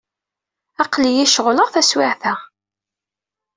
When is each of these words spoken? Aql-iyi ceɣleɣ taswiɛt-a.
Aql-iyi 0.83 1.25
ceɣleɣ 1.33 1.67
taswiɛt-a. 1.69 2.33